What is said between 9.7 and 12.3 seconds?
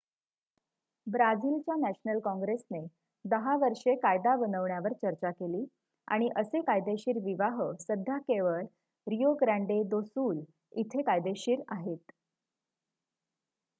दो Sul इथे कायदेशीर आहेत